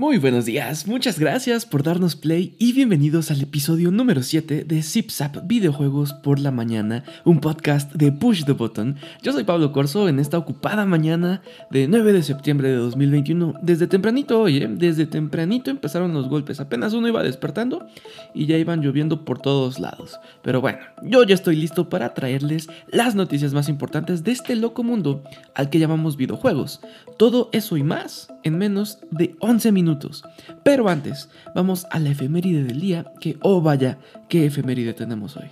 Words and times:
Muy 0.00 0.16
buenos 0.16 0.46
días, 0.46 0.86
muchas 0.86 1.18
gracias 1.18 1.66
por 1.66 1.82
darnos 1.82 2.16
play 2.16 2.56
y 2.58 2.72
bienvenidos 2.72 3.30
al 3.30 3.42
episodio 3.42 3.90
número 3.90 4.22
7 4.22 4.64
de 4.64 4.82
Zip 4.82 5.10
Zap 5.10 5.46
Videojuegos 5.46 6.14
por 6.14 6.38
la 6.38 6.50
Mañana, 6.50 7.04
un 7.26 7.38
podcast 7.38 7.92
de 7.92 8.10
Push 8.10 8.46
the 8.46 8.52
Button. 8.52 8.96
Yo 9.22 9.32
soy 9.32 9.44
Pablo 9.44 9.72
Corso 9.72 10.08
en 10.08 10.18
esta 10.18 10.38
ocupada 10.38 10.86
mañana 10.86 11.42
de 11.70 11.86
9 11.86 12.14
de 12.14 12.22
septiembre 12.22 12.70
de 12.70 12.76
2021. 12.76 13.56
Desde 13.60 13.86
tempranito 13.88 14.40
hoy, 14.40 14.66
desde 14.70 15.04
tempranito 15.04 15.70
empezaron 15.70 16.14
los 16.14 16.30
golpes, 16.30 16.60
apenas 16.60 16.94
uno 16.94 17.06
iba 17.06 17.22
despertando 17.22 17.86
y 18.32 18.46
ya 18.46 18.56
iban 18.56 18.80
lloviendo 18.80 19.26
por 19.26 19.38
todos 19.38 19.78
lados. 19.78 20.18
Pero 20.40 20.62
bueno, 20.62 20.78
yo 21.02 21.24
ya 21.24 21.34
estoy 21.34 21.56
listo 21.56 21.90
para 21.90 22.14
traerles 22.14 22.68
las 22.88 23.14
noticias 23.14 23.52
más 23.52 23.68
importantes 23.68 24.24
de 24.24 24.32
este 24.32 24.56
loco 24.56 24.82
mundo 24.82 25.22
al 25.54 25.68
que 25.68 25.78
llamamos 25.78 26.16
videojuegos. 26.16 26.80
Todo 27.18 27.50
eso 27.52 27.76
y 27.76 27.82
más 27.82 28.28
en 28.42 28.58
menos 28.58 28.98
de 29.10 29.36
11 29.40 29.72
minutos 29.72 30.24
pero 30.62 30.88
antes, 30.88 31.28
vamos 31.54 31.86
a 31.90 31.98
la 31.98 32.10
efeméride 32.10 32.64
del 32.64 32.80
día, 32.80 33.12
que, 33.20 33.38
oh 33.42 33.60
vaya, 33.60 33.98
qué 34.28 34.46
efeméride 34.46 34.94
tenemos 34.94 35.36
hoy. 35.36 35.46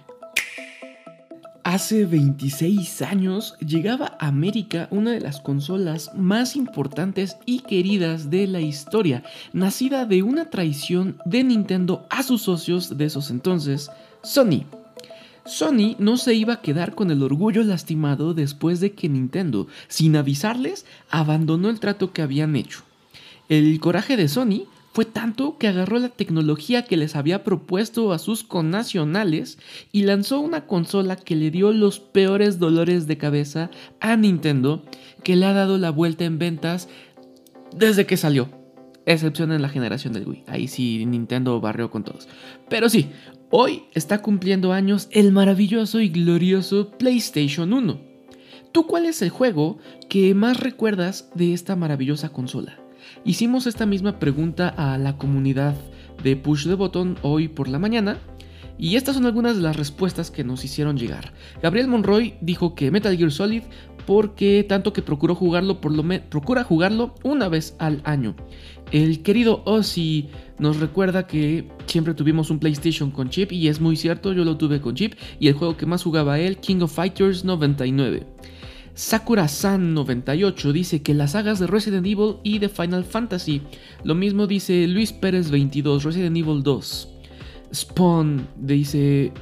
Hace 1.64 2.06
26 2.06 3.02
años 3.02 3.56
llegaba 3.58 4.16
a 4.18 4.28
América 4.28 4.88
una 4.90 5.10
de 5.10 5.20
las 5.20 5.40
consolas 5.40 6.12
más 6.14 6.56
importantes 6.56 7.36
y 7.44 7.60
queridas 7.60 8.30
de 8.30 8.46
la 8.46 8.60
historia, 8.60 9.22
nacida 9.52 10.06
de 10.06 10.22
una 10.22 10.48
traición 10.48 11.18
de 11.26 11.44
Nintendo 11.44 12.06
a 12.08 12.22
sus 12.22 12.42
socios 12.42 12.96
de 12.96 13.04
esos 13.04 13.30
entonces, 13.30 13.90
Sony. 14.22 14.64
Sony 15.48 15.96
no 15.98 16.16
se 16.16 16.34
iba 16.34 16.54
a 16.54 16.60
quedar 16.60 16.94
con 16.94 17.10
el 17.10 17.22
orgullo 17.22 17.62
lastimado 17.62 18.34
después 18.34 18.80
de 18.80 18.92
que 18.92 19.08
Nintendo, 19.08 19.66
sin 19.88 20.16
avisarles, 20.16 20.86
abandonó 21.10 21.70
el 21.70 21.80
trato 21.80 22.12
que 22.12 22.22
habían 22.22 22.56
hecho. 22.56 22.82
El 23.48 23.80
coraje 23.80 24.16
de 24.16 24.28
Sony 24.28 24.66
fue 24.92 25.04
tanto 25.04 25.58
que 25.58 25.68
agarró 25.68 25.98
la 25.98 26.08
tecnología 26.08 26.82
que 26.82 26.96
les 26.96 27.14
había 27.14 27.44
propuesto 27.44 28.12
a 28.12 28.18
sus 28.18 28.42
connacionales 28.42 29.58
y 29.92 30.02
lanzó 30.02 30.40
una 30.40 30.66
consola 30.66 31.16
que 31.16 31.36
le 31.36 31.50
dio 31.50 31.72
los 31.72 32.00
peores 32.00 32.58
dolores 32.58 33.06
de 33.06 33.16
cabeza 33.16 33.70
a 34.00 34.16
Nintendo, 34.16 34.84
que 35.22 35.36
le 35.36 35.46
ha 35.46 35.52
dado 35.52 35.78
la 35.78 35.90
vuelta 35.90 36.24
en 36.24 36.38
ventas 36.38 36.88
desde 37.74 38.06
que 38.06 38.16
salió. 38.16 38.50
Excepción 39.06 39.52
en 39.52 39.62
la 39.62 39.68
generación 39.68 40.12
del 40.12 40.28
Wii. 40.28 40.44
Ahí 40.48 40.68
sí 40.68 41.06
Nintendo 41.06 41.60
barrió 41.60 41.90
con 41.90 42.04
todos. 42.04 42.28
Pero 42.68 42.90
sí, 42.90 43.08
hoy 43.50 43.84
está 43.94 44.22
cumpliendo 44.22 44.72
años 44.72 45.08
el 45.10 45.32
maravilloso 45.32 46.00
y 46.00 46.08
glorioso 46.08 46.90
PlayStation 46.90 47.72
1. 47.72 48.00
¿Tú 48.72 48.86
cuál 48.86 49.06
es 49.06 49.22
el 49.22 49.30
juego 49.30 49.78
que 50.08 50.34
más 50.34 50.60
recuerdas 50.60 51.30
de 51.34 51.52
esta 51.52 51.76
maravillosa 51.76 52.28
consola? 52.28 52.78
Hicimos 53.24 53.66
esta 53.66 53.86
misma 53.86 54.18
pregunta 54.18 54.68
a 54.68 54.98
la 54.98 55.16
comunidad 55.16 55.74
de 56.22 56.36
Push 56.36 56.66
the 56.66 56.74
Button 56.74 57.16
hoy 57.22 57.48
por 57.48 57.68
la 57.68 57.78
mañana. 57.78 58.18
Y 58.80 58.94
estas 58.94 59.16
son 59.16 59.26
algunas 59.26 59.56
de 59.56 59.62
las 59.62 59.76
respuestas 59.76 60.30
que 60.30 60.44
nos 60.44 60.64
hicieron 60.64 60.96
llegar. 60.96 61.32
Gabriel 61.60 61.88
Monroy 61.88 62.34
dijo 62.40 62.76
que 62.76 62.92
Metal 62.92 63.16
Gear 63.16 63.32
Solid 63.32 63.62
porque 64.08 64.64
tanto 64.66 64.94
que 64.94 65.02
procuró 65.02 65.34
jugarlo 65.34 65.82
por 65.82 65.92
lo 65.92 66.02
procura 66.30 66.64
jugarlo 66.64 67.14
una 67.24 67.50
vez 67.50 67.76
al 67.78 68.00
año. 68.04 68.34
El 68.90 69.22
querido 69.22 69.60
Ozzy 69.66 70.30
nos 70.58 70.80
recuerda 70.80 71.26
que 71.26 71.68
siempre 71.84 72.14
tuvimos 72.14 72.48
un 72.48 72.58
PlayStation 72.58 73.10
con 73.10 73.28
chip 73.28 73.52
y 73.52 73.68
es 73.68 73.82
muy 73.82 73.96
cierto, 73.96 74.32
yo 74.32 74.46
lo 74.46 74.56
tuve 74.56 74.80
con 74.80 74.94
chip 74.94 75.12
y 75.38 75.48
el 75.48 75.54
juego 75.54 75.76
que 75.76 75.84
más 75.84 76.02
jugaba 76.02 76.38
él, 76.38 76.56
King 76.56 76.80
of 76.80 76.94
Fighters 76.94 77.44
99. 77.44 78.26
Sakura-san 78.94 79.92
98 79.92 80.72
dice 80.72 81.02
que 81.02 81.12
las 81.12 81.32
sagas 81.32 81.58
de 81.58 81.66
Resident 81.66 82.06
Evil 82.06 82.36
y 82.42 82.60
de 82.60 82.70
Final 82.70 83.04
Fantasy. 83.04 83.60
Lo 84.04 84.14
mismo 84.14 84.46
dice 84.46 84.86
Luis 84.86 85.12
Pérez 85.12 85.50
22, 85.50 86.04
Resident 86.04 86.34
Evil 86.34 86.62
2. 86.62 87.08
Spawn 87.74 88.48
dice 88.56 89.32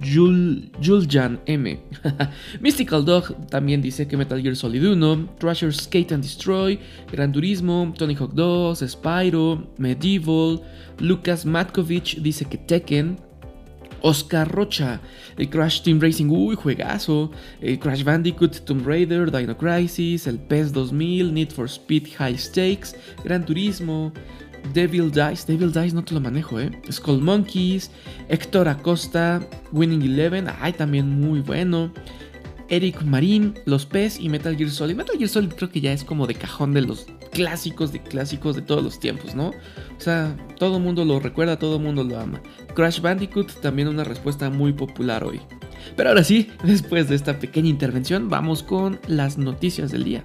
Juljan 0.00 1.40
M. 1.46 1.78
Mystical 2.60 3.04
Dog 3.04 3.46
también 3.48 3.82
dice 3.82 4.08
que 4.08 4.16
Metal 4.16 4.40
Gear 4.40 4.56
Solid 4.56 4.84
1, 4.84 5.36
Thrasher 5.38 5.72
Skate 5.72 6.12
and 6.12 6.22
Destroy, 6.22 6.78
Gran 7.12 7.32
Turismo, 7.32 7.92
Tony 7.96 8.14
Hawk 8.14 8.34
2, 8.34 8.82
Spyro, 8.88 9.66
Medieval, 9.78 10.62
Lucas 10.98 11.44
Matkovich 11.44 12.20
dice 12.22 12.46
que 12.46 12.58
Tekken, 12.58 13.18
Oscar 14.02 14.48
Rocha, 14.48 15.00
el 15.36 15.48
Crash 15.48 15.82
Team 15.82 16.00
Racing, 16.00 16.30
uy, 16.30 16.56
juegazo, 16.56 17.30
el 17.60 17.78
Crash 17.78 18.02
Bandicoot, 18.02 18.64
Tomb 18.64 18.86
Raider, 18.86 19.30
Dino 19.30 19.56
Crisis, 19.56 20.26
el 20.26 20.38
PES 20.38 20.72
2000, 20.72 21.32
Need 21.32 21.52
for 21.52 21.68
Speed 21.68 22.08
High 22.18 22.38
Stakes, 22.38 22.96
Gran 23.24 23.44
Turismo, 23.44 24.12
Devil 24.72 25.10
Dice, 25.10 25.44
Devil 25.46 25.72
Dice 25.72 25.94
no 25.94 26.04
te 26.04 26.14
lo 26.14 26.20
manejo, 26.20 26.60
eh. 26.60 26.70
Skull 26.90 27.20
Monkeys, 27.20 27.90
Héctor 28.28 28.68
Acosta, 28.68 29.40
Winning 29.72 30.02
Eleven, 30.02 30.46
ay, 30.60 30.72
también 30.72 31.20
muy 31.20 31.40
bueno. 31.40 31.92
Eric 32.68 33.02
Marín, 33.02 33.54
Los 33.66 33.84
PES 33.84 34.20
y 34.20 34.28
Metal 34.28 34.56
Gear 34.56 34.70
Solid. 34.70 34.94
Metal 34.94 35.16
Gear 35.16 35.28
Solid 35.28 35.50
creo 35.50 35.70
que 35.70 35.80
ya 35.80 35.92
es 35.92 36.04
como 36.04 36.26
de 36.26 36.34
cajón 36.34 36.72
de 36.72 36.82
los 36.82 37.06
clásicos 37.32 37.92
de 37.92 38.02
clásicos 38.02 38.56
de 38.56 38.62
todos 38.62 38.82
los 38.82 39.00
tiempos, 39.00 39.34
¿no? 39.34 39.48
O 39.48 40.00
sea, 40.00 40.36
todo 40.58 40.76
el 40.76 40.82
mundo 40.82 41.04
lo 41.04 41.20
recuerda, 41.20 41.58
todo 41.58 41.76
el 41.76 41.82
mundo 41.82 42.04
lo 42.04 42.18
ama. 42.18 42.40
Crash 42.74 43.00
Bandicoot 43.00 43.60
también 43.60 43.88
una 43.88 44.04
respuesta 44.04 44.50
muy 44.50 44.72
popular 44.72 45.24
hoy. 45.24 45.40
Pero 45.96 46.10
ahora 46.10 46.24
sí, 46.24 46.50
después 46.64 47.08
de 47.08 47.16
esta 47.16 47.38
pequeña 47.38 47.68
intervención, 47.68 48.28
vamos 48.28 48.62
con 48.62 49.00
las 49.06 49.38
noticias 49.38 49.90
del 49.90 50.04
día. 50.04 50.22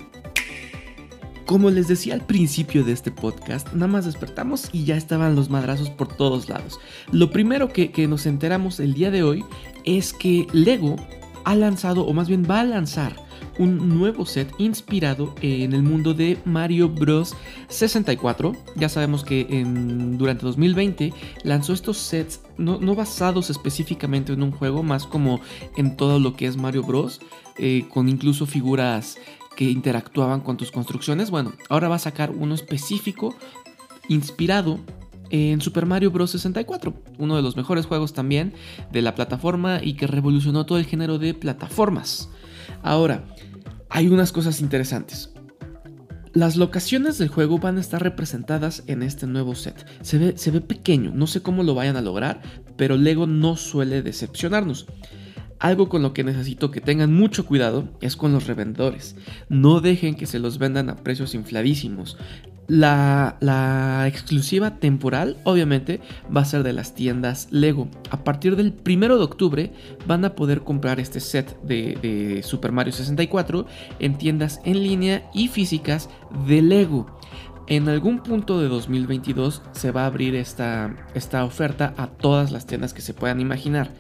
Como 1.46 1.70
les 1.70 1.88
decía 1.88 2.16
al 2.16 2.26
principio 2.26 2.84
de 2.84 2.92
este 2.92 3.12
podcast, 3.12 3.72
nada 3.74 3.88
más 3.88 4.06
despertamos 4.06 4.70
y 4.74 4.84
ya 4.84 4.98
estaban 4.98 5.36
los 5.36 5.52
madrazos 5.52 5.92
por 5.92 6.08
todos 6.08 6.50
lados. 6.50 6.80
Lo 7.12 7.30
primero 7.30 7.70
que, 7.70 8.08
nos 8.08 8.26
enteramos 8.26 8.80
el 8.80 8.96
día 8.96 9.12
de 9.12 9.22
hoy 9.22 9.46
es 9.84 10.12
que 10.12 10.48
Lego 10.54 10.96
ha 11.44 11.56
lanzado, 11.56 12.04
o 12.08 12.14
más 12.14 12.28
bien 12.28 12.48
va 12.50 12.62
a 12.62 12.64
lanzar, 12.64 13.16
un 13.60 13.90
nuevo 13.90 14.26
set 14.26 14.52
inspirado 14.58 15.36
en 15.42 15.74
el 15.74 15.84
mundo 15.84 16.16
de 16.16 16.40
Mario 16.46 16.90
Bros 16.90 17.36
64. 17.68 18.54
Ya 18.76 18.90
sabemos 18.90 19.24
que 19.24 19.64
durante 20.18 20.46
2020 20.46 21.14
lanzó 21.44 21.74
estos 21.74 21.98
sets 21.98 22.42
no, 22.58 22.80
basados 22.96 23.52
específicamente 23.52 24.34
en 24.34 24.42
un 24.42 24.52
juego, 24.52 24.82
más 24.82 25.06
como 25.06 25.42
en 25.78 25.96
todo 25.96 26.20
lo 26.20 26.36
que 26.36 26.48
es 26.48 26.58
Mario 26.58 26.82
Bros, 26.82 27.22
eh, 27.58 27.86
con 27.94 28.10
incluso 28.10 28.48
figuras 28.48 29.18
que 29.56 29.66
interactuaban 29.66 30.42
con 30.42 30.58
tus 30.58 30.72
construcciones. 30.72 31.32
Bueno, 31.32 31.54
ahora 31.70 31.90
va 31.90 31.96
a 31.96 32.00
sacar 32.00 32.32
uno 32.32 32.56
específico 32.56 33.36
inspirado 34.08 34.80
en 35.30 35.62
Super 35.62 35.86
Mario 35.86 36.12
Bros. 36.12 36.32
64, 36.32 36.94
uno 37.18 37.36
de 37.36 37.42
los 37.42 37.56
mejores 37.56 37.86
juegos 37.86 38.14
también 38.14 38.54
de 38.92 39.02
la 39.02 39.16
plataforma 39.16 39.80
y 39.82 39.94
que 39.94 40.08
revolucionó 40.08 40.66
todo 40.66 40.78
el 40.78 40.86
género 40.86 41.18
de 41.18 41.34
plataformas. 41.34 42.30
Ahora, 42.84 43.26
hay 43.90 44.08
unas 44.08 44.32
cosas 44.32 44.62
interesantes. 44.62 45.32
Las 46.34 46.58
locaciones 46.58 47.18
del 47.18 47.30
juego 47.30 47.60
van 47.60 47.78
a 47.78 47.82
estar 47.82 48.04
representadas 48.04 48.84
en 48.88 49.04
este 49.04 49.26
nuevo 49.26 49.56
set. 49.56 49.86
Se 50.02 50.18
ve, 50.18 50.38
se 50.38 50.52
ve 50.52 50.60
pequeño, 50.60 51.12
no 51.14 51.28
sé 51.28 51.42
cómo 51.42 51.64
lo 51.64 51.76
vayan 51.76 51.96
a 51.96 52.02
lograr, 52.02 52.42
pero 52.76 52.98
Lego 52.98 53.26
no 53.26 53.56
suele 53.56 54.02
decepcionarnos. 54.02 54.86
Algo 55.60 55.88
con 55.88 56.02
lo 56.02 56.14
que 56.14 56.24
necesito 56.24 56.70
que 56.70 56.82
tengan 56.82 57.14
mucho 57.14 57.46
cuidado 57.46 57.88
es 58.02 58.16
con 58.16 58.34
los 58.34 58.48
revendedores. 58.48 59.16
No 59.48 59.80
dejen 59.80 60.16
que 60.16 60.26
se 60.26 60.40
los 60.40 60.58
vendan 60.58 60.90
a 60.90 60.98
precios 60.98 61.34
infladísimos. 61.34 62.18
La, 62.68 64.06
exclusiva 64.08 64.80
temporal, 64.80 65.38
obviamente, 65.44 66.02
va 66.36 66.42
a 66.42 66.46
ser 66.46 66.64
de 66.64 66.74
las 66.74 66.96
tiendas 66.96 67.48
Lego. 67.52 67.88
A 68.10 68.24
partir 68.24 68.56
del 68.56 68.74
1 68.86 69.18
de 69.18 69.24
octubre 69.24 69.72
van 70.08 70.26
a 70.26 70.34
poder 70.34 70.62
comprar 70.62 71.00
este 71.00 71.20
set 71.20 71.62
de, 71.62 72.42
Super 72.44 72.72
Mario 72.72 72.92
64 72.92 73.68
en 74.00 74.18
tiendas 74.18 74.60
en 74.66 74.82
línea 74.82 75.30
y 75.34 75.48
físicas 75.48 76.10
de 76.48 76.62
Lego. 76.62 77.06
En 77.68 77.88
algún 77.88 78.20
punto 78.20 78.60
de 78.60 78.68
2022 78.68 79.62
se 79.72 79.92
va 79.92 80.04
a 80.04 80.08
abrir 80.08 80.36
esta, 80.36 80.96
esta 81.14 81.44
oferta 81.46 81.94
a 81.98 82.08
todas 82.08 82.52
las 82.52 82.68
tiendas 82.68 82.94
que 82.94 83.02
se 83.02 83.14
puedan 83.14 83.40
imaginar 83.40 83.92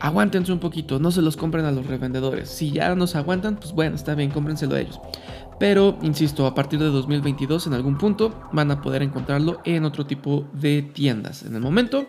aguántense 0.00 0.52
un 0.52 0.58
poquito, 0.58 0.98
no 0.98 1.10
se 1.10 1.22
los 1.22 1.36
compren 1.36 1.64
a 1.64 1.72
los 1.72 1.86
revendedores. 1.86 2.48
Si 2.48 2.70
ya 2.70 2.94
nos 2.94 3.14
aguantan, 3.16 3.56
pues 3.56 3.72
bueno, 3.72 3.96
está 3.96 4.14
bien, 4.14 4.30
cómprenselo 4.30 4.74
a 4.74 4.80
ellos. 4.80 5.00
Pero, 5.58 5.98
insisto, 6.02 6.46
a 6.46 6.54
partir 6.54 6.80
de 6.80 6.86
2022 6.86 7.66
en 7.66 7.74
algún 7.74 7.96
punto 7.96 8.34
van 8.52 8.70
a 8.70 8.82
poder 8.82 9.02
encontrarlo 9.02 9.60
en 9.64 9.84
otro 9.84 10.06
tipo 10.06 10.46
de 10.52 10.82
tiendas. 10.82 11.44
En 11.44 11.54
el 11.54 11.60
momento, 11.60 12.06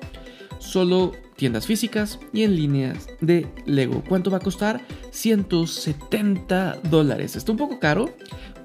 solo 0.60 1.12
tiendas 1.36 1.66
físicas 1.66 2.20
y 2.34 2.44
en 2.44 2.56
líneas 2.56 3.08
de 3.22 3.48
Lego. 3.66 4.04
¿Cuánto 4.08 4.32
va 4.32 4.38
a 4.38 4.42
costar? 4.42 4.82
170 5.12 6.80
dólares. 6.90 7.36
Está 7.36 7.52
un 7.52 7.58
poco 7.58 7.80
caro, 7.80 8.10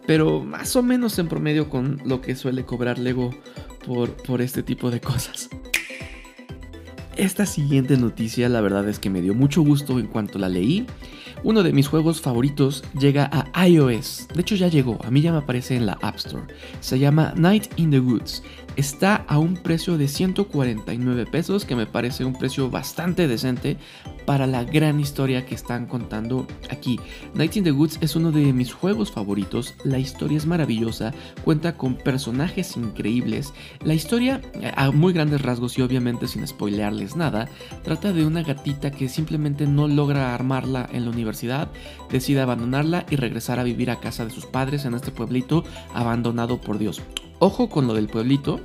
pero 0.06 0.42
más 0.42 0.74
o 0.76 0.82
menos 0.82 1.18
en 1.18 1.28
promedio 1.28 1.68
con 1.68 2.00
lo 2.04 2.20
que 2.20 2.34
suele 2.34 2.64
cobrar 2.64 2.98
Lego 2.98 3.30
por, 3.86 4.10
por 4.22 4.40
este 4.40 4.62
tipo 4.62 4.90
de 4.90 5.00
cosas. 5.00 5.50
Esta 7.20 7.44
siguiente 7.44 7.98
noticia 7.98 8.48
la 8.48 8.62
verdad 8.62 8.88
es 8.88 8.98
que 8.98 9.10
me 9.10 9.20
dio 9.20 9.34
mucho 9.34 9.60
gusto 9.60 9.98
en 9.98 10.06
cuanto 10.06 10.38
la 10.38 10.48
leí 10.48 10.86
Uno 11.42 11.62
de 11.62 11.74
mis 11.74 11.86
juegos 11.86 12.22
favoritos 12.22 12.82
llega 12.98 13.28
a 13.30 13.68
iOS. 13.68 14.28
De 14.34 14.40
hecho 14.40 14.54
ya 14.54 14.68
llegó, 14.68 14.98
a 15.04 15.10
mí 15.10 15.20
ya 15.20 15.30
me 15.30 15.36
aparece 15.36 15.76
en 15.76 15.84
la 15.84 15.98
App 16.00 16.16
Store. 16.16 16.46
Se 16.80 16.98
llama 16.98 17.34
Night 17.36 17.66
in 17.76 17.90
the 17.90 18.00
Woods 18.00 18.42
está 18.76 19.16
a 19.28 19.38
un 19.38 19.54
precio 19.54 19.98
de 19.98 20.08
149 20.08 21.26
pesos, 21.26 21.64
que 21.64 21.76
me 21.76 21.86
parece 21.86 22.24
un 22.24 22.32
precio 22.32 22.70
bastante 22.70 23.28
decente 23.28 23.76
para 24.30 24.46
la 24.46 24.62
gran 24.62 25.00
historia 25.00 25.44
que 25.44 25.56
están 25.56 25.86
contando 25.86 26.46
aquí. 26.70 27.00
Night 27.34 27.56
in 27.56 27.64
the 27.64 27.72
Woods 27.72 27.98
es 28.00 28.14
uno 28.14 28.30
de 28.30 28.52
mis 28.52 28.72
juegos 28.72 29.10
favoritos, 29.10 29.74
la 29.82 29.98
historia 29.98 30.38
es 30.38 30.46
maravillosa, 30.46 31.12
cuenta 31.42 31.76
con 31.76 31.96
personajes 31.96 32.76
increíbles, 32.76 33.52
la 33.82 33.94
historia 33.94 34.40
a 34.76 34.92
muy 34.92 35.12
grandes 35.12 35.42
rasgos 35.42 35.76
y 35.78 35.82
obviamente 35.82 36.28
sin 36.28 36.46
spoilearles 36.46 37.16
nada, 37.16 37.48
trata 37.82 38.12
de 38.12 38.24
una 38.24 38.44
gatita 38.44 38.92
que 38.92 39.08
simplemente 39.08 39.66
no 39.66 39.88
logra 39.88 40.32
armarla 40.32 40.88
en 40.92 41.06
la 41.06 41.10
universidad, 41.10 41.68
decide 42.08 42.40
abandonarla 42.40 43.06
y 43.10 43.16
regresar 43.16 43.58
a 43.58 43.64
vivir 43.64 43.90
a 43.90 43.98
casa 43.98 44.24
de 44.24 44.30
sus 44.30 44.46
padres 44.46 44.84
en 44.84 44.94
este 44.94 45.10
pueblito 45.10 45.64
abandonado 45.92 46.60
por 46.60 46.78
Dios. 46.78 47.02
Ojo 47.40 47.68
con 47.68 47.88
lo 47.88 47.94
del 47.94 48.06
pueblito. 48.06 48.60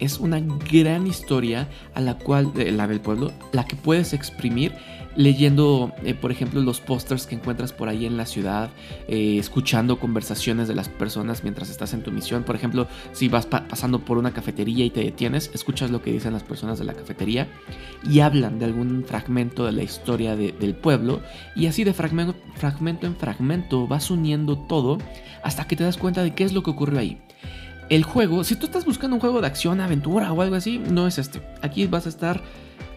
Es 0.00 0.18
una 0.18 0.40
gran 0.40 1.06
historia 1.06 1.68
a 1.94 2.00
la 2.00 2.18
cual, 2.18 2.50
eh, 2.56 2.72
la 2.72 2.88
del 2.88 3.00
pueblo, 3.00 3.32
la 3.52 3.64
que 3.64 3.76
puedes 3.76 4.12
exprimir 4.12 4.72
leyendo, 5.16 5.92
eh, 6.04 6.14
por 6.14 6.30
ejemplo, 6.30 6.60
los 6.60 6.80
pósters 6.80 7.26
que 7.26 7.34
encuentras 7.34 7.72
por 7.72 7.88
ahí 7.88 8.06
en 8.06 8.16
la 8.16 8.26
ciudad, 8.26 8.70
eh, 9.08 9.36
escuchando 9.38 9.98
conversaciones 9.98 10.68
de 10.68 10.74
las 10.74 10.88
personas 10.88 11.42
mientras 11.42 11.70
estás 11.70 11.92
en 11.94 12.02
tu 12.02 12.12
misión. 12.12 12.44
Por 12.44 12.56
ejemplo, 12.56 12.86
si 13.12 13.28
vas 13.28 13.46
pasando 13.46 14.00
por 14.00 14.18
una 14.18 14.32
cafetería 14.32 14.84
y 14.84 14.90
te 14.90 15.02
detienes, 15.02 15.50
escuchas 15.52 15.90
lo 15.90 16.02
que 16.02 16.12
dicen 16.12 16.32
las 16.32 16.42
personas 16.42 16.78
de 16.78 16.84
la 16.84 16.94
cafetería 16.94 17.48
y 18.08 18.20
hablan 18.20 18.58
de 18.58 18.66
algún 18.66 19.04
fragmento 19.04 19.66
de 19.66 19.72
la 19.72 19.82
historia 19.82 20.36
del 20.36 20.74
pueblo. 20.74 21.20
Y 21.56 21.66
así 21.66 21.84
de 21.84 21.92
fragmento, 21.92 22.34
fragmento 22.54 23.06
en 23.06 23.16
fragmento 23.16 23.86
vas 23.86 24.10
uniendo 24.10 24.56
todo 24.56 24.98
hasta 25.42 25.66
que 25.66 25.76
te 25.76 25.84
das 25.84 25.96
cuenta 25.96 26.22
de 26.22 26.34
qué 26.34 26.44
es 26.44 26.52
lo 26.52 26.62
que 26.62 26.70
ocurrió 26.70 27.00
ahí 27.00 27.20
el 27.90 28.04
juego, 28.04 28.44
si 28.44 28.54
tú 28.54 28.66
estás 28.66 28.84
buscando 28.84 29.16
un 29.16 29.20
juego 29.20 29.40
de 29.40 29.48
acción, 29.48 29.80
aventura 29.80 30.32
o 30.32 30.40
algo 30.40 30.54
así, 30.54 30.78
no 30.78 31.08
es 31.08 31.18
este. 31.18 31.42
Aquí 31.60 31.86
vas 31.88 32.06
a 32.06 32.08
estar 32.08 32.40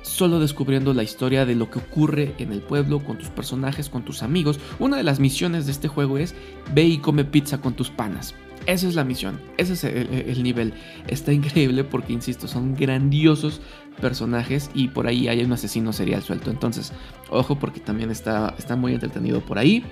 solo 0.04 0.40
descubriendo 0.40 0.94
la 0.94 1.01
historia 1.01 1.45
de 1.48 1.56
lo 1.56 1.72
que 1.72 1.80
ocurre 1.80 2.36
en 2.38 2.51
el 2.51 2.62
pueblo, 2.62 3.04
con 3.04 3.18
tus 3.18 3.30
personajes, 3.30 3.90
con 3.90 4.06
tus 4.06 4.22
amigos. 4.22 4.60
Una 4.78 4.95
de 4.95 5.04
las 5.04 5.19
misiones 5.19 5.66
de 5.66 5.72
este 5.72 5.88
juego 5.88 6.19
es 6.19 6.36
ve 6.74 6.84
y 6.84 7.00
come 7.00 7.25
pizza 7.25 7.60
con 7.60 7.74
tus 7.74 7.90
panas. 7.90 8.36
Esa 8.68 8.88
es 8.88 8.95
la 8.95 9.04
misión, 9.04 9.42
ese 9.57 9.74
es 9.74 9.84
el, 9.84 10.44
nivel. 10.44 10.74
Está 11.07 11.34
increíble 11.34 11.84
porque, 11.84 12.13
insisto, 12.13 12.48
son 12.48 12.75
grandiosos 12.75 13.62
personajes 14.00 14.69
y 14.75 14.89
por 14.89 15.07
ahí 15.07 15.28
hay 15.28 15.44
un 15.44 15.51
asesino 15.51 15.92
serial 15.92 16.22
suelto. 16.22 16.51
Entonces, 16.51 16.94
ojo 17.30 17.57
porque 17.57 17.80
también 17.80 18.12
está, 18.12 18.56
muy 18.78 18.94
entretenido 18.94 19.42
por 19.42 19.57
ahí. 19.57 19.84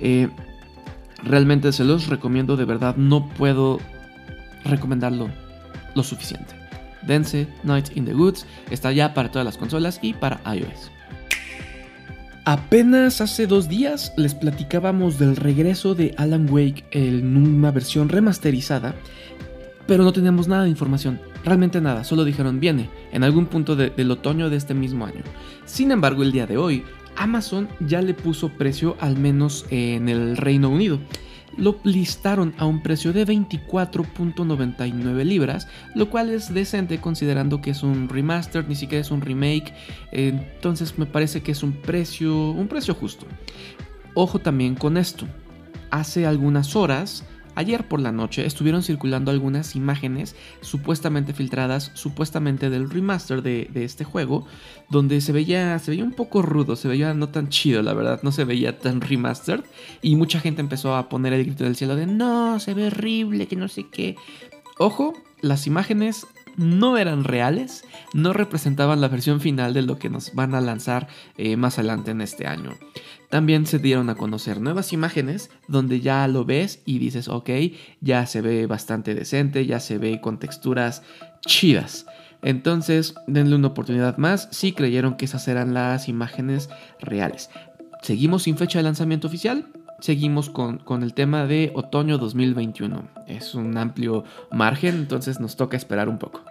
Eh, 0.00 0.28
realmente 1.22 1.72
se 1.72 1.84
los 1.84 2.08
recomiendo, 2.08 2.56
de 2.56 2.64
verdad, 2.64 2.96
no 2.96 3.28
puedo 3.28 3.78
recomendarlo 4.64 5.28
lo 5.94 6.02
suficiente. 6.02 6.54
Dense 7.06 7.48
Night 7.64 7.96
in 7.96 8.04
the 8.04 8.14
Woods 8.14 8.46
está 8.70 8.92
ya 8.92 9.14
para 9.14 9.30
todas 9.30 9.44
las 9.44 9.56
consolas 9.56 9.98
y 10.02 10.12
para 10.14 10.40
iOS. 10.54 10.90
Apenas 12.44 13.20
hace 13.20 13.46
dos 13.46 13.68
días 13.68 14.12
les 14.16 14.34
platicábamos 14.34 15.18
del 15.18 15.36
regreso 15.36 15.94
de 15.94 16.14
Alan 16.16 16.48
Wake 16.50 16.84
en 16.90 17.36
una 17.36 17.70
versión 17.70 18.08
remasterizada, 18.08 18.94
pero 19.86 20.04
no 20.04 20.12
teníamos 20.12 20.48
nada 20.48 20.64
de 20.64 20.70
información, 20.70 21.20
realmente 21.44 21.80
nada, 21.80 22.02
solo 22.02 22.24
dijeron 22.24 22.58
viene 22.58 22.88
en 23.12 23.24
algún 23.24 23.46
punto 23.46 23.76
del 23.76 24.10
otoño 24.10 24.50
de 24.50 24.56
este 24.56 24.74
mismo 24.74 25.04
año. 25.04 25.22
Sin 25.66 25.90
embargo, 25.90 26.22
el 26.22 26.32
día 26.32 26.46
de 26.46 26.56
hoy, 26.56 26.82
Amazon 27.16 27.68
ya 27.80 28.00
le 28.00 28.14
puso 28.14 28.48
precio 28.48 28.96
al 29.00 29.18
menos 29.18 29.66
en 29.70 30.08
el 30.08 30.36
Reino 30.36 30.70
Unido 30.70 30.98
lo 31.56 31.78
listaron 31.84 32.54
a 32.58 32.66
un 32.66 32.82
precio 32.82 33.12
de 33.12 33.26
24.99 33.26 35.24
libras, 35.24 35.68
lo 35.94 36.10
cual 36.10 36.30
es 36.30 36.52
decente 36.52 36.98
considerando 36.98 37.60
que 37.60 37.70
es 37.70 37.82
un 37.82 38.08
remaster, 38.08 38.68
ni 38.68 38.74
siquiera 38.74 39.02
es 39.02 39.10
un 39.10 39.20
remake, 39.20 39.74
entonces 40.12 40.98
me 40.98 41.06
parece 41.06 41.42
que 41.42 41.52
es 41.52 41.62
un 41.62 41.72
precio, 41.72 42.50
un 42.50 42.68
precio 42.68 42.94
justo. 42.94 43.26
Ojo 44.14 44.38
también 44.38 44.74
con 44.74 44.96
esto. 44.96 45.26
Hace 45.90 46.26
algunas 46.26 46.76
horas 46.76 47.24
Ayer 47.54 47.88
por 47.88 48.00
la 48.00 48.12
noche 48.12 48.46
estuvieron 48.46 48.82
circulando 48.82 49.30
algunas 49.30 49.74
imágenes 49.74 50.36
supuestamente 50.60 51.34
filtradas, 51.34 51.90
supuestamente 51.94 52.70
del 52.70 52.88
remaster 52.88 53.42
de, 53.42 53.68
este 53.74 54.04
juego, 54.04 54.46
donde 54.88 55.20
se 55.20 55.32
veía, 55.32 55.78
se 55.78 55.90
veía 55.90 56.04
un 56.04 56.12
poco 56.12 56.42
rudo, 56.42 56.76
se 56.76 56.88
veía 56.88 57.12
no 57.12 57.28
tan 57.28 57.48
chido, 57.48 57.82
la 57.82 57.92
verdad, 57.92 58.20
no 58.22 58.32
se 58.32 58.44
veía 58.44 58.78
tan 58.78 59.00
remastered. 59.00 59.64
Y 60.00 60.16
mucha 60.16 60.40
gente 60.40 60.60
empezó 60.60 60.94
a 60.94 61.08
poner 61.08 61.32
el 61.32 61.44
grito 61.44 61.64
del 61.64 61.76
cielo 61.76 61.96
de 61.96 62.06
no, 62.06 62.60
se 62.60 62.74
ve 62.74 62.86
horrible, 62.86 63.48
que 63.48 63.56
no 63.56 63.68
sé 63.68 63.88
qué. 63.88 64.16
Ojo, 64.78 65.14
las 65.42 65.66
imágenes 65.66 66.26
no 66.56 66.98
eran 66.98 67.24
reales, 67.24 67.84
no 68.12 68.32
representaban 68.32 69.00
la 69.00 69.08
versión 69.08 69.40
final 69.40 69.74
de 69.74 69.82
lo 69.82 69.98
que 69.98 70.10
nos 70.10 70.34
van 70.34 70.54
a 70.54 70.60
lanzar 70.60 71.08
eh, 71.36 71.56
más 71.56 71.78
adelante 71.78 72.10
en 72.10 72.20
este 72.20 72.46
año. 72.46 72.76
También 73.30 73.64
se 73.64 73.78
dieron 73.78 74.10
a 74.10 74.16
conocer 74.16 74.60
nuevas 74.60 74.92
imágenes 74.92 75.50
donde 75.68 76.00
ya 76.00 76.26
lo 76.26 76.44
ves 76.44 76.82
y 76.84 76.98
dices, 76.98 77.28
ok, 77.28 77.48
ya 78.00 78.26
se 78.26 78.40
ve 78.40 78.66
bastante 78.66 79.14
decente, 79.14 79.66
ya 79.66 79.78
se 79.78 79.98
ve 79.98 80.20
con 80.20 80.38
texturas 80.38 81.02
chidas. 81.46 82.06
Entonces, 82.42 83.14
denle 83.28 83.54
una 83.54 83.68
oportunidad 83.68 84.18
más 84.18 84.48
si 84.50 84.72
creyeron 84.72 85.16
que 85.16 85.26
esas 85.26 85.46
eran 85.46 85.74
las 85.74 86.08
imágenes 86.08 86.70
reales. 86.98 87.50
Seguimos 88.02 88.42
sin 88.44 88.56
fecha 88.56 88.80
de 88.80 88.82
lanzamiento 88.82 89.28
oficial, 89.28 89.68
seguimos 90.00 90.50
con, 90.50 90.78
con, 90.78 91.04
el 91.04 91.14
tema 91.14 91.46
de 91.46 91.70
otoño 91.76 92.18
2021. 92.18 93.08
Es 93.28 93.54
un 93.54 93.76
amplio 93.76 94.24
margen, 94.50 94.96
entonces 94.96 95.38
nos 95.38 95.54
toca 95.56 95.76
esperar 95.76 96.08
un 96.08 96.18
poco. 96.18 96.42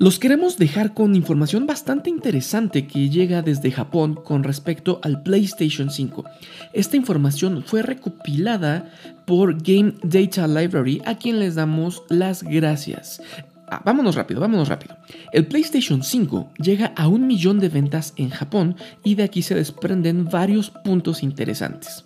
Los 0.00 0.20
queremos 0.20 0.58
dejar 0.58 0.94
con 0.94 1.16
información 1.16 1.66
bastante 1.66 2.08
interesante 2.08 2.86
que 2.86 3.10
llega 3.10 3.42
desde 3.42 3.72
Japón 3.72 4.14
con 4.14 4.44
respecto 4.44 5.00
al 5.02 5.24
PlayStation 5.24 5.90
5. 5.90 6.24
Esta 6.72 6.96
información 6.96 7.64
fue 7.66 7.82
recopilada 7.82 8.92
por 9.26 9.60
Game 9.60 9.94
Data 10.04 10.46
Library 10.46 11.02
a 11.04 11.16
quien 11.16 11.40
les 11.40 11.56
damos 11.56 12.04
las 12.10 12.44
gracias. 12.44 13.20
Ah, 13.66 13.82
vámonos 13.84 14.14
rápido, 14.14 14.40
vámonos 14.40 14.68
rápido. 14.68 14.96
El 15.32 15.48
PlayStation 15.48 16.04
5 16.04 16.52
llega 16.62 16.92
a 16.94 17.08
un 17.08 17.26
millón 17.26 17.58
de 17.58 17.68
ventas 17.68 18.14
en 18.14 18.30
Japón 18.30 18.76
y 19.02 19.16
de 19.16 19.24
aquí 19.24 19.42
se 19.42 19.56
desprenden 19.56 20.26
varios 20.26 20.70
puntos 20.70 21.24
interesantes. 21.24 22.04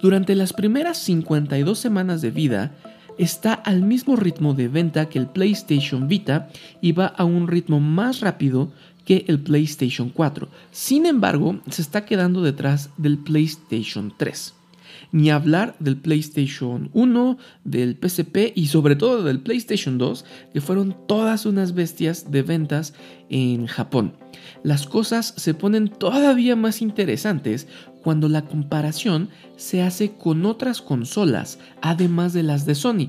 Durante 0.00 0.34
las 0.34 0.54
primeras 0.54 0.96
52 0.96 1.78
semanas 1.78 2.22
de 2.22 2.30
vida, 2.30 2.72
está 3.18 3.54
al 3.54 3.82
mismo 3.82 4.16
ritmo 4.16 4.54
de 4.54 4.68
venta 4.68 5.08
que 5.08 5.18
el 5.18 5.26
PlayStation 5.26 6.08
Vita 6.08 6.48
y 6.80 6.92
va 6.92 7.06
a 7.06 7.24
un 7.24 7.48
ritmo 7.48 7.80
más 7.80 8.20
rápido 8.20 8.72
que 9.04 9.24
el 9.28 9.40
PlayStation 9.40 10.08
4. 10.08 10.48
Sin 10.70 11.06
embargo, 11.06 11.60
se 11.70 11.82
está 11.82 12.04
quedando 12.04 12.42
detrás 12.42 12.90
del 12.96 13.18
PlayStation 13.18 14.12
3. 14.16 14.54
Ni 15.12 15.30
hablar 15.30 15.76
del 15.78 15.96
PlayStation 15.96 16.90
1, 16.92 17.38
del 17.64 17.96
PSP 18.00 18.52
y 18.54 18.66
sobre 18.66 18.96
todo 18.96 19.22
del 19.22 19.40
PlayStation 19.40 19.98
2, 19.98 20.24
que 20.52 20.60
fueron 20.60 20.96
todas 21.06 21.46
unas 21.46 21.74
bestias 21.74 22.30
de 22.30 22.42
ventas 22.42 22.94
en 23.28 23.66
Japón. 23.66 24.14
Las 24.62 24.86
cosas 24.86 25.34
se 25.36 25.54
ponen 25.54 25.88
todavía 25.88 26.56
más 26.56 26.82
interesantes 26.82 27.66
cuando 28.02 28.28
la 28.28 28.44
comparación 28.44 29.30
se 29.56 29.82
hace 29.82 30.12
con 30.12 30.44
otras 30.44 30.82
consolas, 30.82 31.58
además 31.80 32.32
de 32.32 32.42
las 32.42 32.66
de 32.66 32.74
Sony. 32.74 33.08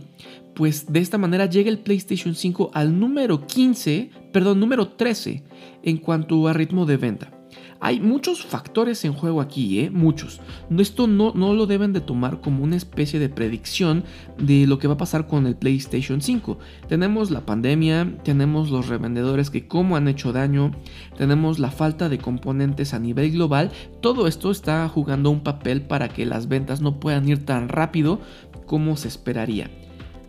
Pues 0.56 0.92
de 0.92 1.01
esta 1.01 1.18
manera 1.18 1.48
llega 1.48 1.70
el 1.70 1.80
PlayStation 1.80 2.34
5 2.34 2.72
al 2.74 2.98
número 2.98 3.46
15, 3.46 4.10
perdón, 4.32 4.62
número 4.62 4.88
13 4.88 5.44
en 5.84 5.98
cuanto 5.98 6.48
a 6.48 6.54
ritmo 6.54 6.86
de 6.86 6.96
venta. 6.96 7.32
Hay 7.81 8.00
muchos 8.00 8.45
factores 8.45 9.03
en 9.05 9.13
juego 9.13 9.41
aquí, 9.41 9.79
¿eh? 9.79 9.89
muchos. 9.89 10.39
Esto 10.77 11.07
no, 11.07 11.33
no 11.35 11.53
lo 11.53 11.67
deben 11.67 11.93
de 11.93 12.01
tomar 12.01 12.41
como 12.41 12.63
una 12.63 12.77
especie 12.77 13.19
de 13.19 13.29
predicción 13.29 14.05
de 14.38 14.65
lo 14.65 14.79
que 14.79 14.88
va 14.88 14.95
a 14.95 14.97
pasar 14.97 15.27
con 15.27 15.45
el 15.45 15.55
PlayStation 15.55 16.21
5. 16.21 16.57
Tenemos 16.88 17.31
la 17.31 17.45
pandemia, 17.45 18.17
tenemos 18.24 18.71
los 18.71 18.88
revendedores 18.88 19.50
que 19.50 19.67
cómo 19.67 19.97
han 19.97 20.07
hecho 20.07 20.33
daño, 20.33 20.71
tenemos 21.17 21.59
la 21.59 21.69
falta 21.69 22.09
de 22.09 22.17
componentes 22.17 22.93
a 22.93 23.00
nivel 23.00 23.31
global. 23.31 23.71
Todo 24.01 24.27
esto 24.27 24.51
está 24.51 24.88
jugando 24.88 25.29
un 25.29 25.41
papel 25.41 25.81
para 25.81 26.09
que 26.09 26.25
las 26.25 26.47
ventas 26.47 26.81
no 26.81 27.00
puedan 27.00 27.27
ir 27.27 27.45
tan 27.45 27.69
rápido 27.69 28.19
como 28.65 28.95
se 28.95 29.09
esperaría. 29.09 29.69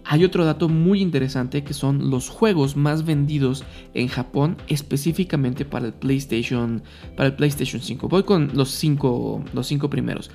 Hay 0.08 0.24
otro 0.24 0.44
dato 0.44 0.68
muy 0.68 1.00
interesante 1.00 1.64
que 1.64 1.74
son 1.74 2.10
los 2.10 2.28
juegos 2.28 2.76
más 2.76 3.04
vendidos 3.04 3.64
en 3.92 4.06
Japón 4.06 4.56
específicamente 4.68 5.64
para 5.64 5.86
el 5.86 5.92
PlayStation, 5.94 6.82
para 7.16 7.30
el 7.30 7.34
PlayStation 7.34 7.82
5. 7.82 8.08
Voy 8.08 8.22
con 8.22 8.50
los 8.54 8.70
5 8.70 9.44
los 9.52 9.66
cinco 9.66 9.90
primeros. 9.90 10.30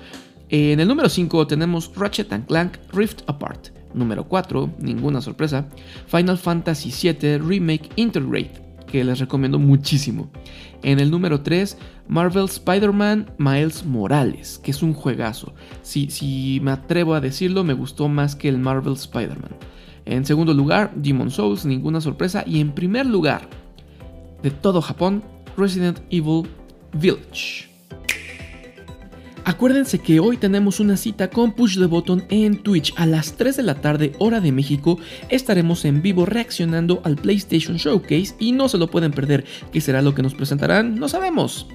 En 0.50 0.78
el 0.80 0.86
número 0.86 1.08
5 1.08 1.46
tenemos 1.46 1.90
Ratchet 1.96 2.46
Clank 2.46 2.76
Rift 2.92 3.22
Apart. 3.26 3.68
Número 3.94 4.24
4, 4.28 4.74
ninguna 4.78 5.22
sorpresa, 5.22 5.66
Final 6.06 6.36
Fantasy 6.36 6.90
VII 6.90 7.38
Remake 7.38 7.88
Intergrade. 7.96 8.61
Que 8.92 9.02
les 9.02 9.18
recomiendo 9.18 9.58
muchísimo. 9.58 10.30
En 10.82 11.00
el 11.00 11.10
número 11.10 11.40
3, 11.40 11.78
Marvel 12.08 12.44
Spider-Man 12.44 13.32
Miles 13.38 13.86
Morales, 13.86 14.60
que 14.62 14.70
es 14.70 14.82
un 14.82 14.92
juegazo. 14.92 15.54
Si, 15.80 16.10
si 16.10 16.60
me 16.62 16.72
atrevo 16.72 17.14
a 17.14 17.20
decirlo, 17.22 17.64
me 17.64 17.72
gustó 17.72 18.08
más 18.08 18.36
que 18.36 18.50
el 18.50 18.58
Marvel 18.58 18.92
Spider-Man. 18.92 19.56
En 20.04 20.26
segundo 20.26 20.52
lugar, 20.52 20.92
Demon 20.94 21.30
Souls, 21.30 21.64
ninguna 21.64 22.02
sorpresa. 22.02 22.44
Y 22.46 22.60
en 22.60 22.72
primer 22.72 23.06
lugar, 23.06 23.48
de 24.42 24.50
todo 24.50 24.82
Japón, 24.82 25.22
Resident 25.56 26.00
Evil 26.10 26.46
Village. 26.92 27.71
Acuérdense 29.44 29.98
que 29.98 30.20
hoy 30.20 30.36
tenemos 30.36 30.78
una 30.78 30.96
cita 30.96 31.28
con 31.28 31.50
Push 31.50 31.76
the 31.78 31.86
Button 31.86 32.24
en 32.30 32.62
Twitch 32.62 32.94
a 32.96 33.06
las 33.06 33.32
3 33.32 33.56
de 33.56 33.62
la 33.64 33.74
tarde 33.74 34.12
hora 34.18 34.40
de 34.40 34.52
México. 34.52 34.98
Estaremos 35.30 35.84
en 35.84 36.00
vivo 36.00 36.26
reaccionando 36.26 37.02
al 37.04 37.16
PlayStation 37.16 37.76
Showcase 37.76 38.36
y 38.38 38.52
no 38.52 38.68
se 38.68 38.78
lo 38.78 38.88
pueden 38.88 39.10
perder. 39.10 39.44
¿Qué 39.72 39.80
será 39.80 40.00
lo 40.00 40.14
que 40.14 40.22
nos 40.22 40.34
presentarán? 40.34 40.94
No 40.94 41.08
sabemos. 41.08 41.66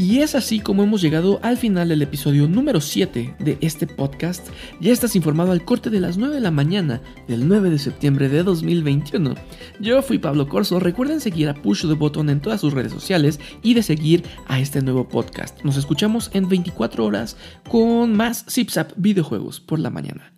Y 0.00 0.20
es 0.20 0.34
así 0.34 0.60
como 0.60 0.82
hemos 0.82 1.02
llegado 1.02 1.40
al 1.42 1.58
final 1.58 1.90
del 1.90 2.00
episodio 2.00 2.48
número 2.48 2.80
7 2.80 3.34
de 3.38 3.58
este 3.60 3.86
podcast. 3.86 4.48
Ya 4.80 4.94
estás 4.94 5.14
informado 5.14 5.52
al 5.52 5.62
corte 5.62 5.90
de 5.90 6.00
las 6.00 6.16
9 6.16 6.36
de 6.36 6.40
la 6.40 6.50
mañana 6.50 7.02
del 7.28 7.46
9 7.46 7.68
de 7.68 7.78
septiembre 7.78 8.30
de 8.30 8.42
2021. 8.42 9.34
Yo 9.78 10.00
fui 10.00 10.16
Pablo 10.16 10.48
Corso. 10.48 10.80
Recuerden 10.80 11.20
seguir 11.20 11.50
a 11.50 11.54
Push 11.54 11.86
the 11.86 11.92
Button 11.92 12.30
en 12.30 12.40
todas 12.40 12.62
sus 12.62 12.72
redes 12.72 12.92
sociales 12.92 13.40
y 13.62 13.74
de 13.74 13.82
seguir 13.82 14.24
a 14.46 14.58
este 14.58 14.80
nuevo 14.80 15.06
podcast. 15.06 15.62
Nos 15.64 15.76
escuchamos 15.76 16.30
en 16.32 16.48
24 16.48 17.04
horas 17.04 17.36
con 17.68 18.16
más 18.16 18.46
ZipZap 18.48 18.92
videojuegos 18.96 19.60
por 19.60 19.80
la 19.80 19.90
mañana. 19.90 20.32